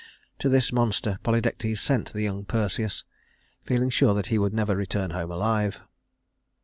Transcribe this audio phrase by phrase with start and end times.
[0.39, 3.03] To this monster Polydectes sent the young Perseus,
[3.63, 5.79] feeling sure that he would never return home alive.